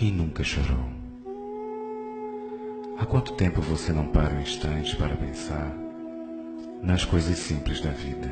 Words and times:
Quem 0.00 0.10
nunca 0.12 0.42
chorou? 0.42 0.88
Há 2.98 3.04
quanto 3.04 3.34
tempo 3.34 3.60
você 3.60 3.92
não 3.92 4.06
para 4.06 4.34
um 4.34 4.40
instante 4.40 4.96
para 4.96 5.14
pensar 5.14 5.76
nas 6.82 7.04
coisas 7.04 7.36
simples 7.36 7.82
da 7.82 7.90
vida? 7.90 8.30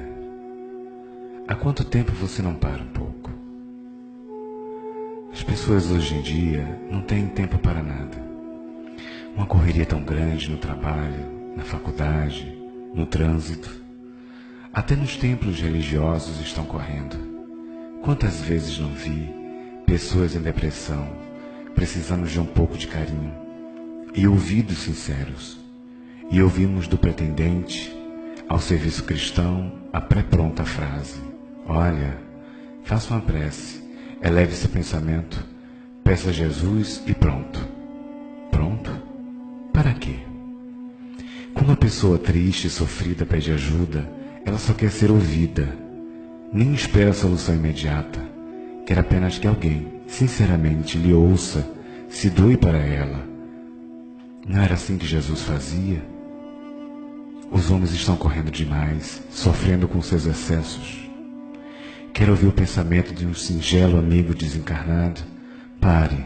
Há 1.47 1.55
quanto 1.55 1.85
tempo 1.85 2.11
você 2.13 2.41
não 2.41 2.55
para 2.55 2.83
um 2.83 2.87
pouco? 2.87 3.31
As 5.31 5.43
pessoas 5.43 5.91
hoje 5.91 6.15
em 6.15 6.23
dia 6.23 6.81
não 6.91 7.03
têm 7.03 7.27
tempo 7.27 7.59
para 7.59 7.83
nada. 7.83 8.17
Uma 9.37 9.45
correria 9.45 9.85
tão 9.85 10.03
grande 10.03 10.51
no 10.51 10.57
trabalho, 10.57 11.53
na 11.55 11.65
faculdade, 11.65 12.51
no 12.95 13.05
trânsito. 13.05 13.71
Até 14.73 14.97
nos 14.97 15.19
templos 15.19 15.61
religiosos 15.61 16.41
estão 16.41 16.65
correndo. 16.65 17.19
Quantas 18.03 18.41
vezes 18.41 18.79
não 18.79 18.95
vi 18.95 19.29
pessoas 19.85 20.35
em 20.35 20.41
depressão, 20.41 21.28
precisando 21.79 22.27
de 22.27 22.41
um 22.41 22.45
pouco 22.45 22.77
de 22.77 22.89
carinho 22.89 23.33
e 24.13 24.27
ouvidos 24.27 24.79
sinceros. 24.79 25.61
E 26.29 26.43
ouvimos 26.43 26.89
do 26.89 26.99
pretendente 26.99 27.97
ao 28.49 28.59
serviço 28.59 29.05
cristão 29.05 29.73
a 29.93 30.01
pré-pronta 30.01 30.65
frase: 30.65 31.21
Olha, 31.65 32.19
faça 32.83 33.15
uma 33.15 33.21
prece, 33.21 33.81
eleve 34.21 34.55
esse 34.55 34.67
pensamento, 34.67 35.39
peça 36.03 36.31
a 36.31 36.33
Jesus 36.33 37.01
e 37.07 37.15
pronto. 37.15 37.65
Pronto? 38.51 38.91
Para 39.73 39.95
quê? 39.95 40.17
Quando 41.55 41.69
uma 41.69 41.77
pessoa 41.77 42.19
triste 42.19 42.67
e 42.67 42.71
sofrida 42.71 43.25
pede 43.25 43.53
ajuda, 43.53 44.11
ela 44.45 44.59
só 44.59 44.75
quer 44.75 44.91
ser 44.91 45.13
ouvida, 45.13 45.69
nem 46.53 46.75
espera 46.75 47.11
a 47.11 47.15
solução 47.15 47.55
imediata, 47.55 48.21
quer 48.85 48.99
apenas 48.99 49.39
que 49.39 49.47
alguém 49.47 49.98
sinceramente 50.09 50.99
lhe 50.99 51.13
ouça, 51.13 51.65
se 52.09 52.29
doe 52.31 52.57
para 52.57 52.79
ela. 52.79 53.25
Não 54.49 54.61
era 54.61 54.75
assim 54.75 54.97
que 54.97 55.07
Jesus 55.07 55.43
fazia? 55.43 56.03
Os 57.53 57.71
homens 57.71 57.93
estão 57.93 58.17
correndo 58.17 58.51
demais, 58.51 59.23
sofrendo 59.31 59.87
com 59.87 60.03
seus 60.03 60.27
excessos. 60.27 61.09
Quer 62.13 62.29
ouvir 62.31 62.47
o 62.47 62.53
pensamento 62.53 63.15
de 63.15 63.27
um 63.27 63.35
singelo 63.35 63.99
amigo 63.99 64.35
desencarnado? 64.35 65.21
Pare, 65.81 66.25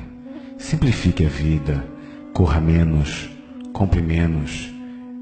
simplifique 0.57 1.27
a 1.27 1.29
vida, 1.29 1.85
corra 2.33 2.61
menos, 2.61 3.29
compre 3.73 4.01
menos, 4.01 4.73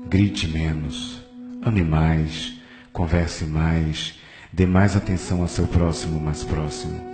grite 0.08 0.46
menos, 0.46 1.24
ame 1.62 1.82
mais, 1.82 2.60
converse 2.92 3.44
mais, 3.44 4.14
dê 4.52 4.66
mais 4.66 4.96
atenção 4.96 5.40
ao 5.40 5.48
seu 5.48 5.66
próximo 5.66 6.20
mais 6.20 6.44
próximo. 6.44 7.09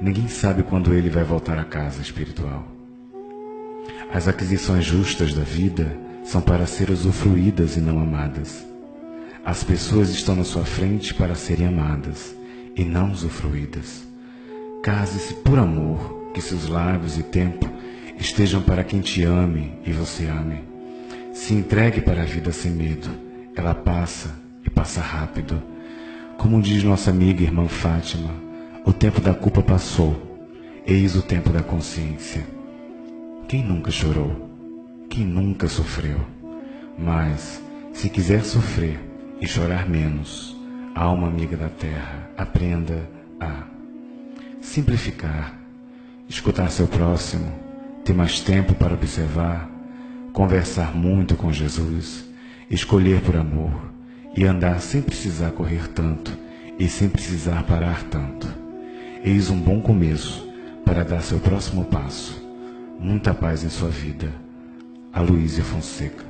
Ninguém 0.00 0.28
sabe 0.28 0.62
quando 0.62 0.94
ele 0.94 1.10
vai 1.10 1.24
voltar 1.24 1.58
à 1.58 1.64
casa 1.64 2.00
espiritual. 2.00 2.66
As 4.10 4.26
aquisições 4.26 4.84
justas 4.84 5.34
da 5.34 5.42
vida 5.42 5.94
são 6.24 6.40
para 6.40 6.66
ser 6.66 6.90
usufruídas 6.90 7.76
e 7.76 7.80
não 7.80 8.00
amadas. 8.00 8.66
As 9.44 9.62
pessoas 9.62 10.08
estão 10.08 10.34
na 10.34 10.44
sua 10.44 10.64
frente 10.64 11.12
para 11.12 11.34
serem 11.34 11.66
amadas 11.66 12.34
e 12.74 12.82
não 12.82 13.12
usufruídas. 13.12 14.06
Case-se 14.82 15.34
por 15.34 15.58
amor, 15.58 16.30
que 16.32 16.40
seus 16.40 16.66
lábios 16.66 17.18
e 17.18 17.22
tempo 17.22 17.68
estejam 18.18 18.62
para 18.62 18.82
quem 18.82 19.00
te 19.00 19.22
ame 19.22 19.78
e 19.84 19.92
você 19.92 20.24
ame. 20.24 20.64
Se 21.34 21.52
entregue 21.52 22.00
para 22.00 22.22
a 22.22 22.26
vida 22.26 22.52
sem 22.52 22.72
medo, 22.72 23.10
ela 23.54 23.74
passa 23.74 24.34
e 24.64 24.70
passa 24.70 25.00
rápido. 25.00 25.62
Como 26.38 26.62
diz 26.62 26.82
nossa 26.82 27.10
amiga 27.10 27.42
irmã 27.42 27.68
Fátima, 27.68 28.49
o 28.84 28.92
tempo 28.92 29.20
da 29.20 29.34
culpa 29.34 29.62
passou, 29.62 30.16
eis 30.86 31.14
o 31.14 31.22
tempo 31.22 31.50
da 31.50 31.62
consciência. 31.62 32.46
Quem 33.48 33.64
nunca 33.64 33.90
chorou? 33.90 34.48
Quem 35.08 35.24
nunca 35.24 35.68
sofreu? 35.68 36.20
Mas, 36.98 37.62
se 37.92 38.08
quiser 38.08 38.44
sofrer 38.44 38.98
e 39.40 39.46
chorar 39.46 39.88
menos, 39.88 40.56
alma 40.94 41.26
amiga 41.26 41.56
da 41.56 41.68
terra, 41.68 42.30
aprenda 42.36 43.08
a 43.38 43.64
simplificar, 44.60 45.58
escutar 46.28 46.70
seu 46.70 46.86
próximo, 46.86 47.52
ter 48.04 48.14
mais 48.14 48.40
tempo 48.40 48.74
para 48.74 48.94
observar, 48.94 49.68
conversar 50.32 50.94
muito 50.94 51.36
com 51.36 51.52
Jesus, 51.52 52.24
escolher 52.70 53.20
por 53.20 53.36
amor 53.36 53.90
e 54.36 54.44
andar 54.44 54.80
sem 54.80 55.02
precisar 55.02 55.50
correr 55.50 55.88
tanto 55.88 56.36
e 56.78 56.88
sem 56.88 57.08
precisar 57.08 57.64
parar 57.64 58.04
tanto. 58.04 58.69
Eis 59.22 59.50
um 59.50 59.60
bom 59.60 59.82
começo 59.82 60.48
para 60.84 61.04
dar 61.04 61.20
seu 61.20 61.38
próximo 61.38 61.84
passo. 61.84 62.42
Muita 62.98 63.34
paz 63.34 63.62
em 63.62 63.68
sua 63.68 63.90
vida. 63.90 64.32
Aloísia 65.12 65.62
Fonseca 65.62 66.29